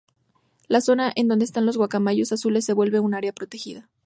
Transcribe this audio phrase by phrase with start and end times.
[0.67, 3.87] La zona en donde están los guacamayos azules se vuelve un área protegida.